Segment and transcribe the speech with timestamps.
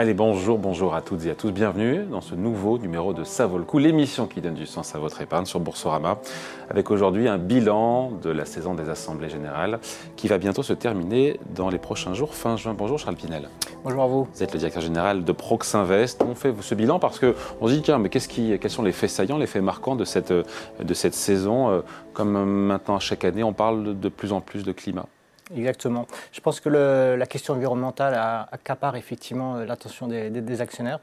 [0.00, 1.50] Allez, bonjour, bonjour à toutes et à tous.
[1.50, 4.94] Bienvenue dans ce nouveau numéro de Ça vaut le coup, l'émission qui donne du sens
[4.94, 6.18] à votre épargne sur Boursorama,
[6.70, 9.80] avec aujourd'hui un bilan de la saison des assemblées générales
[10.14, 12.74] qui va bientôt se terminer dans les prochains jours, fin juin.
[12.78, 13.48] Bonjour Charles Pinel.
[13.82, 14.28] Bonjour à vous.
[14.32, 16.22] Vous êtes le directeur général de Proxinvest.
[16.22, 19.10] On fait ce bilan parce qu'on se dit, tiens, mais qui, quels sont les faits
[19.10, 21.70] saillants, les faits marquants de cette, de cette saison?
[21.70, 21.80] Euh,
[22.12, 25.06] Comme maintenant, chaque année, on parle de plus en plus de climat.
[25.56, 26.06] Exactement.
[26.32, 28.14] Je pense que la question environnementale
[28.52, 31.00] accapare effectivement euh, l'attention des, actionnaires.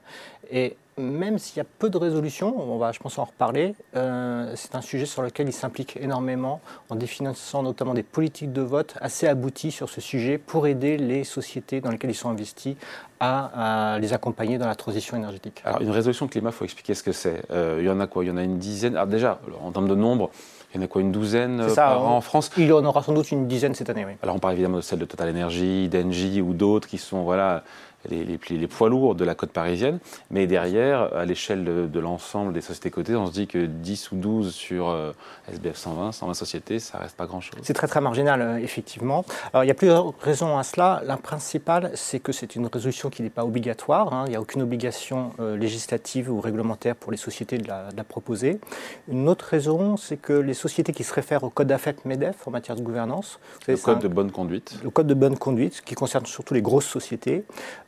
[0.52, 4.52] Et même s'il y a peu de résolutions, on va, je pense, en reparler, euh,
[4.55, 8.95] c'est un sujet sur lequel ils s'impliquent énormément en définissant notamment des politiques de vote
[9.02, 12.76] assez abouties sur ce sujet pour aider les sociétés dans lesquelles ils sont investis
[13.20, 15.62] à, les accompagner dans la transition énergétique.
[15.66, 17.41] Alors, une résolution climat, il faut expliquer ce que c'est.
[17.49, 18.23] Euh, il y en a quoi?
[18.23, 18.99] Il y en a une dizaine.
[19.07, 20.29] Déjà, en termes de nombre,
[20.76, 22.51] il y en a quoi, une douzaine par an en France?
[22.57, 24.13] Il y en aura sans doute une dizaine cette année, oui.
[24.21, 27.63] Alors on parle évidemment de celle de Total Energy, d'Engie ou d'autres qui sont voilà,
[28.09, 29.99] les, les, poids lourds de la côte parisienne.
[30.31, 34.15] Mais derrière, à l'échelle de, l'ensemble des sociétés cotées, on se dit que 10 ou
[34.15, 35.11] 12 sur euh,
[35.51, 37.59] SBF 120, 120 sociétés, ça reste pas grand-chose.
[37.63, 39.26] C'est très très marginal, euh, effectivement.
[39.53, 41.01] Alors il y a plusieurs raisons à cela.
[41.05, 44.13] La principale, c'est que c'est une résolution qui n'est pas obligatoire.
[44.13, 44.23] Hein.
[44.27, 48.59] Il n'y a aucune obligation euh, législative ou réglementaire pour les sociétés de la, proposer.
[49.07, 52.76] Une autre raison, c'est que les sociétés qui se réfèrent au code AFEP-MEDEF en matière
[52.76, 56.53] de gouvernance, le code de bonne conduite, le code de bonne conduite, qui concerne surtout
[56.53, 57.45] les grosses sociétés,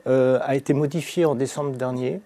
[0.07, 2.21] euh, a été modifié en décembre dernier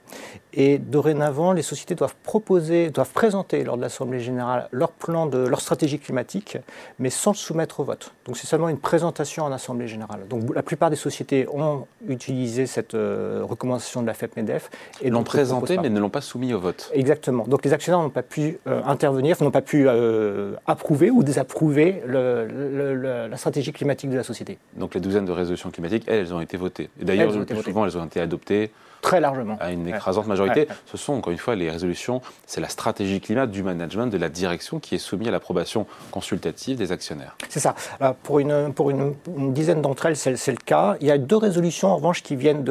[0.53, 5.37] et dorénavant, les sociétés doivent proposer, doivent présenter lors de l'Assemblée générale leur plan de
[5.37, 6.57] leur stratégie climatique,
[6.99, 8.13] mais sans le soumettre au vote.
[8.25, 10.27] Donc c'est seulement une présentation en Assemblée générale.
[10.29, 14.69] Donc la plupart des sociétés ont utilisé cette euh, recommandation de la FEP-MEDEF.
[15.01, 16.91] Et l'ont présenté, mais ne l'ont pas soumis au vote.
[16.93, 17.45] Exactement.
[17.47, 22.03] Donc les actionnaires n'ont pas pu euh, intervenir, n'ont pas pu euh, approuver ou désapprouver
[22.07, 24.57] la stratégie climatique de la société.
[24.75, 26.89] Donc les douzaines de résolutions climatiques, elles, elles ont été votées.
[26.99, 27.31] Et d'ailleurs,
[27.71, 28.71] souvent, elles ont été adoptées
[29.01, 29.57] Très largement.
[29.59, 30.67] À une écrasante majorité.
[30.85, 34.29] Ce sont, encore une fois, les résolutions, c'est la stratégie climat du management, de la
[34.29, 37.35] direction qui est soumise à l'approbation consultative des actionnaires.
[37.49, 37.75] C'est ça.
[38.23, 39.15] pour une, pour une,
[39.53, 40.97] dizaine d'entre elles, c'est le cas.
[41.01, 42.63] Il y a deux résolutions, en revanche, qui viennent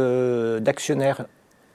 [0.61, 1.25] d'actionnaires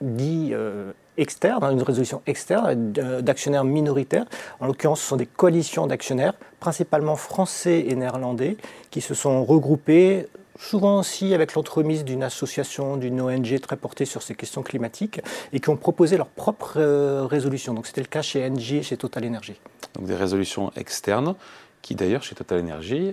[0.00, 4.26] dits euh, externes, hein, une résolution externe d'actionnaires minoritaires.
[4.60, 8.56] En l'occurrence, ce sont des coalitions d'actionnaires, principalement français et néerlandais,
[8.90, 14.22] qui se sont regroupés souvent aussi avec l'entremise d'une association, d'une ONG très portée sur
[14.22, 15.20] ces questions climatiques,
[15.52, 17.74] et qui ont proposé leur propre euh, résolution.
[17.74, 19.54] Donc c'était le cas chez Engie et chez Total Energy.
[19.94, 21.34] Donc des résolutions externes,
[21.82, 23.12] qui d'ailleurs chez Total Energy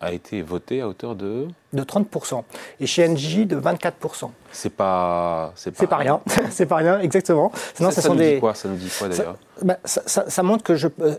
[0.00, 2.42] a été votée à hauteur de de 30%.
[2.80, 4.30] Et chez Engie, de 24%.
[4.52, 6.20] C'est pas, c'est pas, pas, rien.
[6.50, 7.50] c'est pas rien, exactement.
[7.74, 8.54] ça, ça, nous dit quoi?
[8.54, 9.36] Ça nous dit quoi d'ailleurs?
[9.62, 11.16] bah, ça, montre que je, euh,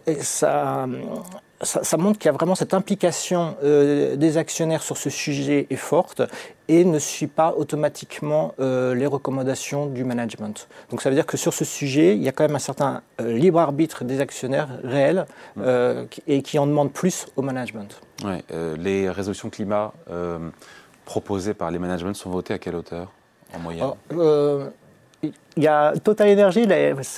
[1.61, 5.67] ça, ça, montre qu'il y a vraiment cette implication euh, des actionnaires sur ce sujet
[5.69, 6.21] est forte
[6.67, 10.67] et ne suit pas automatiquement euh, les recommandations du management.
[10.89, 13.01] Donc ça veut dire que sur ce sujet, il y a quand même un certain
[13.21, 15.25] euh, libre arbitre des actionnaires réels
[16.27, 18.01] et qui en demandent plus au management.
[18.23, 18.43] Ouais,
[18.77, 19.93] les résolutions climat
[21.05, 23.11] proposées par les managements sont votées à quelle hauteur
[23.53, 23.91] en moyenne?
[25.57, 26.65] Il y a Total Energy,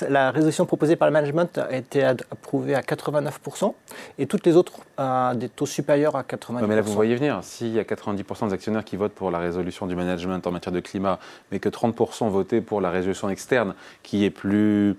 [0.08, 3.74] la, résolution proposée par le management a été approuvée à 89%
[4.18, 6.66] et toutes les autres à des taux supérieurs à 90%.
[6.66, 9.38] mais là, vous voyez venir, s'il y a 90% des actionnaires qui votent pour la
[9.38, 11.18] résolution du management en matière de climat,
[11.50, 14.96] mais que 30% votaient pour la résolution externe qui est plus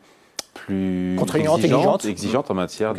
[0.53, 2.93] plus exigeante, exigeante, en matière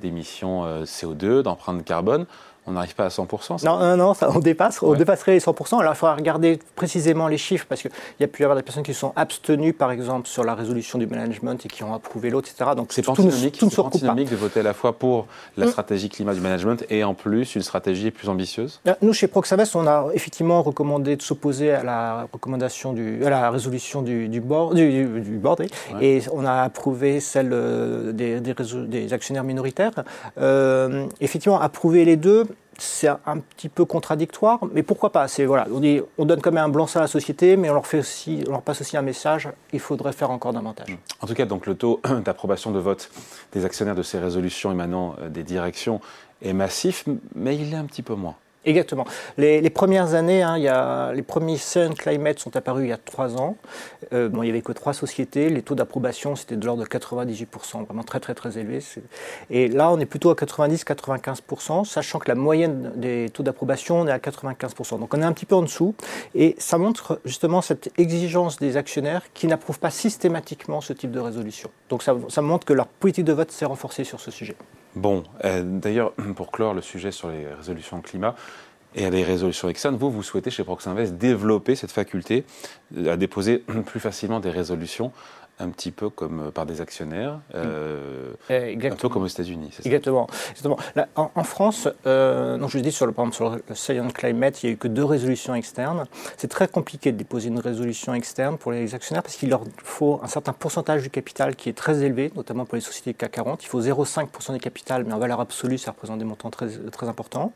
[0.00, 2.26] d'émissions euh, CO2, d'empreinte carbone
[2.70, 3.64] on n'arrive pas à 100%.
[3.64, 5.80] Non, non, non on, dépasse, on dépasserait les 100%.
[5.80, 8.62] Alors il faudra regarder précisément les chiffres parce qu'il y a pu y avoir des
[8.62, 12.30] personnes qui sont abstenues, par exemple, sur la résolution du management et qui ont approuvé
[12.30, 12.70] l'autre, etc.
[12.76, 15.26] Donc c'est antinomique, tout, tout antinomique de voter à la fois pour
[15.56, 15.70] la hum.
[15.70, 19.74] stratégie climat du management et en plus une stratégie plus ambitieuse euh, Nous, chez Proxavest,
[19.76, 24.40] on a effectivement recommandé de s'opposer à la recommandation du, à la résolution du, du
[24.40, 25.62] board, du, board
[26.00, 30.04] et on a approuvé celle euh, des, des, actionnaires minoritaires.
[30.38, 32.46] Euh, effectivement, approuver les deux,
[32.78, 36.50] c'est un petit peu contradictoire, mais pourquoi pas C'est voilà, on, dit, on donne quand
[36.50, 38.96] même un blanc-seing à la société, mais on leur fait aussi, on leur passe aussi
[38.96, 39.48] un message.
[39.72, 40.88] Il faudrait faire encore davantage.
[41.20, 43.10] En tout cas, donc le taux d'approbation de vote
[43.52, 46.00] des actionnaires de ces résolutions émanant euh, des directions
[46.42, 47.04] est massif,
[47.34, 48.34] mais il est un petit peu moins.
[48.66, 49.06] Exactement.
[49.38, 52.92] Les, premières années, hein, il y a, les premiers Sun Climate sont apparus il y
[52.92, 53.56] a trois ans.
[54.12, 55.48] Euh, bon, il n'y avait que trois sociétés.
[55.48, 58.80] Les taux d'approbation, c'était de l'ordre de 98%, vraiment très très très élevé.
[59.48, 64.06] Et là, on est plutôt à 90-95%, sachant que la moyenne des taux d'approbation, on
[64.06, 64.98] est à 95%.
[65.00, 65.94] Donc on est un petit peu en dessous.
[66.34, 71.20] Et ça montre justement cette exigence des actionnaires qui n'approuvent pas systématiquement ce type de
[71.20, 71.70] résolution.
[71.88, 74.56] Donc ça, ça montre que leur politique de vote s'est renforcée sur ce sujet.
[74.96, 78.34] Bon, euh, d'ailleurs, pour clore le sujet sur les résolutions climat,
[78.94, 79.96] et à des résolutions externes.
[79.96, 82.44] Vous, vous souhaitez chez Proxinvest développer cette faculté
[83.06, 85.12] à déposer plus facilement des résolutions
[85.60, 89.70] un petit peu comme euh, par des actionnaires, euh, eh, un peu comme aux États-Unis.
[89.84, 90.26] Exactement.
[90.50, 90.78] Exactement.
[91.14, 94.66] en, France, euh, donc je dis sur le, par exemple, sur le Silent Climate, il
[94.66, 96.04] n'y a eu que deux résolutions externes.
[96.36, 100.20] C'est très compliqué de déposer une résolution externe pour les actionnaires parce qu'il leur faut
[100.22, 103.62] un certain pourcentage du capital qui est très élevé, notamment pour les sociétés CAC 40.
[103.62, 107.08] Il faut 0,5% du capital, mais en valeur absolue, ça représente des montants très, très
[107.08, 107.52] importants.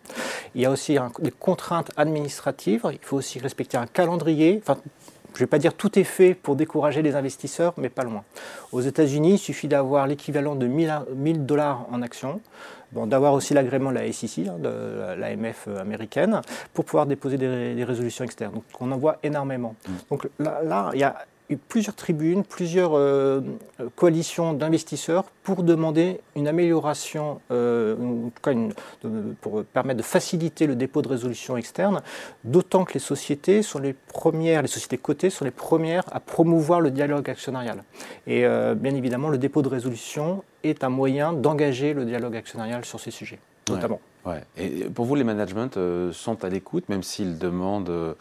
[0.54, 2.82] Il y a aussi des contraintes administratives.
[2.92, 4.60] Il faut aussi respecter un calendrier.
[4.62, 4.78] Enfin,
[5.34, 8.24] je ne vais pas dire tout est fait pour décourager les investisseurs, mais pas loin.
[8.72, 12.40] Aux États-Unis, il suffit d'avoir l'équivalent de 1000 dollars en actions,
[12.92, 16.40] bon, d'avoir aussi l'agrément de la SEC, hein, de l'AMF américaine,
[16.72, 18.54] pour pouvoir déposer des, résolutions externes.
[18.54, 19.74] Donc on en voit énormément.
[19.86, 19.92] Mmh.
[20.10, 21.16] Donc là, là, il y a
[21.68, 23.40] plusieurs tribunes, plusieurs euh,
[23.96, 28.52] coalitions d'investisseurs pour demander une amélioration, euh, en tout cas
[29.40, 32.00] pour permettre de faciliter le dépôt de résolution externe,
[32.44, 36.80] d'autant que les sociétés sont les premières, les sociétés cotées sont les premières à promouvoir
[36.80, 37.84] le dialogue actionnarial.
[38.26, 42.84] Et euh, bien évidemment, le dépôt de résolution est un moyen d'engager le dialogue actionnarial
[42.86, 43.38] sur ces sujets,
[43.68, 44.00] notamment.
[44.24, 44.42] Ouais.
[44.56, 45.68] Et pour vous, les managements
[46.12, 48.14] sont à l'écoute, même s'ils demandent euh,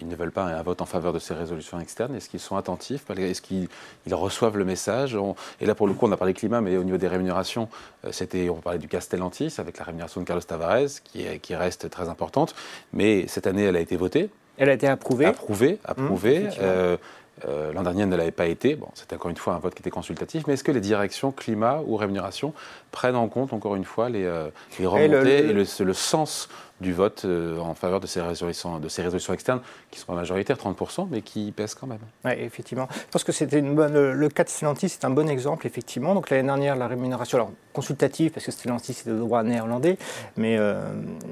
[0.00, 2.14] ils ne veulent pas un vote en faveur de ces résolutions externes.
[2.14, 3.10] Est-ce qu'ils sont attentifs?
[3.10, 3.68] Est-ce qu'ils
[4.10, 5.18] reçoivent le message?
[5.60, 7.68] Et là, pour le coup, on a parlé climat, mais au niveau des rémunérations,
[8.04, 11.90] euh, c'était, on parlait du Castellantis avec la rémunération de Carlos Tavares, qui, qui reste
[11.90, 12.54] très importante.
[12.92, 14.30] Mais cette année, elle a été votée.
[14.56, 15.26] Elle a été approuvée.
[15.26, 16.40] Approuvée, approuvée.
[16.40, 16.96] Mmh, euh,
[17.44, 18.74] l'an dernier, elle ne l'avait pas été.
[18.74, 20.44] Bon, c'était encore une fois un vote qui était consultatif.
[20.46, 22.54] Mais est-ce que les directions climat ou rémunération
[22.90, 24.30] prennent en compte, encore une fois, les,
[24.78, 26.48] les remontées et, le, le, sens
[26.80, 30.14] du vote euh, en faveur de ces résolutions, de ces résolutions externes qui sont pas
[30.14, 31.98] majoritaires, 30%, mais qui pèsent quand même?
[32.24, 32.88] Oui, effectivement.
[32.92, 34.12] Je pense que c'était une bonne.
[34.12, 36.14] Le cas de Stellantis, c'est un bon exemple, effectivement.
[36.14, 39.98] Donc l'année dernière, la rémunération, alors consultative, parce que Stellantis, c'est de droit néerlandais,
[40.36, 40.80] mais, euh,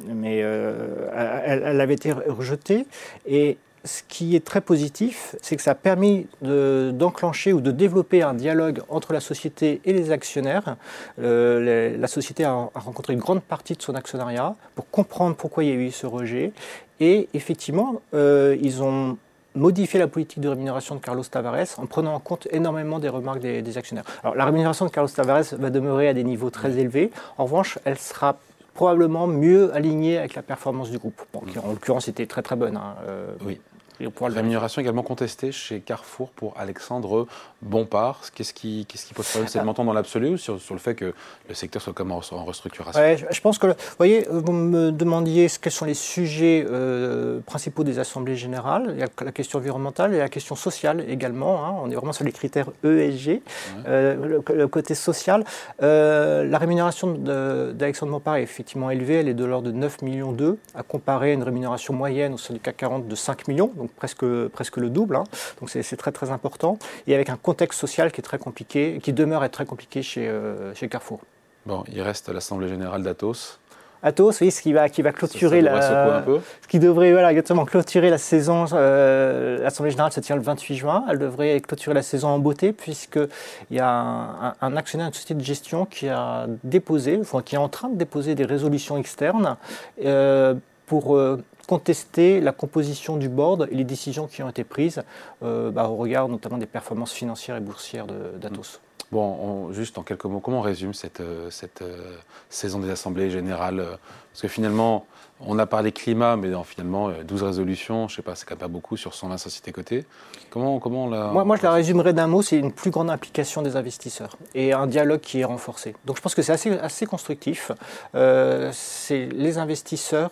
[0.09, 1.09] mais euh,
[1.45, 2.87] elle, elle, avait été rejetée.
[3.27, 8.23] Et ce qui est très positif, c'est que ça a permis d'enclencher ou de développer
[8.23, 10.77] un dialogue entre la société et les actionnaires.
[11.21, 15.71] Euh, la société a, rencontré une grande partie de son actionnariat pour comprendre pourquoi il
[15.71, 16.53] y a eu ce rejet.
[17.01, 19.17] Et effectivement, euh, ils ont
[19.55, 23.41] modifié la politique de rémunération de Carlos Tavares en prenant en compte énormément des remarques
[23.41, 24.05] des, actionnaires.
[24.23, 27.11] Alors la rémunération de Carlos Tavares va demeurer à des niveaux très élevés.
[27.39, 28.39] En revanche, elle sera
[28.75, 32.77] probablement mieux alignée avec la performance du groupe, qui en l'occurrence était très très bonne.
[32.77, 33.59] Hein, euh, oui.
[34.01, 37.27] La rémunération également contestée chez Carrefour pour Alexandre
[37.63, 38.21] Bompard.
[38.35, 39.49] Qu'est-ce qui, qu'est-ce qui pose problème?
[39.49, 41.15] C'est le montant dans l'absolu ou sur, sur, le fait que
[41.49, 43.01] le secteur soit comme en, restructuration?
[43.31, 47.99] Je pense que, vous voyez, vous me demandiez quels sont les sujets euh, principaux des
[47.99, 48.91] assemblées générales.
[48.95, 51.65] Il y a la question environnementale et la question sociale également.
[51.65, 51.75] Hein.
[51.83, 53.41] On est vraiment sur les critères ESG.
[53.87, 55.45] Euh, le, côté social.
[55.83, 59.15] Euh, la rémunération d'Alexandre Bompard est effectivement élevée.
[59.15, 62.39] Elle est de l'ordre de 9 millions d'euros, à comparer à une rémunération moyenne au
[62.39, 65.17] sein du CAC 40 de 5 millions presque, presque le double.
[65.17, 65.25] Hein.
[65.61, 66.79] Donc c'est très très important.
[67.07, 70.29] Et avec un contexte social qui est très compliqué, qui demeure être très compliqué chez,
[70.29, 71.21] euh, chez Carrefour.
[71.67, 73.59] Bon, il reste l'Assemblée générale d'Atos.
[74.03, 75.83] Atos, oui, ce qui va, qui va clôturer la.
[75.83, 78.67] Ce qui devrait, voilà, exactement, clôturer la saison.
[78.73, 81.05] Euh, L'Assemblée générale se tient le 28 juin.
[81.11, 85.43] Elle devrait clôturer la saison en beauté, puisqu'il y a un, actionnaire, une société de
[85.43, 89.57] gestion qui a déposé, enfin, qui est en train de déposer des résolutions externes
[90.05, 90.55] euh,
[90.87, 91.19] pour
[91.67, 95.03] contester la composition du board et les décisions qui ont été prises
[95.43, 98.81] euh, bah, au regard notamment des performances financières et boursières d'Atos.
[99.13, 102.17] Bon, juste en quelques mots, comment on résume cette, euh, cette euh,
[102.51, 103.85] saison des assemblées générales?
[104.33, 105.07] Parce que finalement,
[105.39, 108.61] on a parlé climat, mais finalement, 12 résolutions, je ne sais pas, c'est quand même
[108.61, 110.07] pas beaucoup sur 120 sociétés cotées.
[110.51, 111.27] Comment, comment on la...
[111.29, 114.73] Moi, moi, je la résumerai d'un mot, c'est une plus grande implication des investisseurs et
[114.73, 115.95] un dialogue qui est renforcé.
[116.05, 117.71] Donc je pense que c'est assez, assez constructif.
[118.13, 120.31] c'est les investisseurs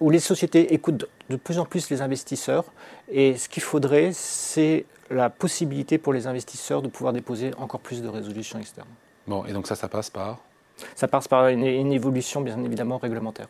[0.00, 2.64] où les sociétés écoutent de plus en plus les investisseurs.
[3.10, 8.02] Et ce qu'il faudrait, c'est la possibilité pour les investisseurs de pouvoir déposer encore plus
[8.02, 8.88] de résolutions externes.
[9.26, 10.38] Bon, et donc ça, ça passe par?
[10.94, 13.48] Ça passe par une, évolution, bien évidemment, réglementaire.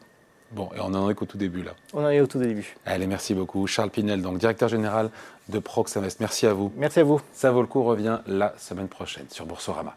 [0.51, 1.73] Bon, et on en est qu'au tout début, là.
[1.95, 2.77] On en est au tout début.
[2.85, 3.69] Allez, merci beaucoup.
[3.69, 5.11] Charles Pinel, donc directeur général
[5.49, 6.19] de Proxinvest.
[6.19, 6.73] Merci à vous.
[6.77, 7.21] Merci à vous.
[7.33, 9.95] Ça vaut le coup revient la semaine prochaine sur Boursorama.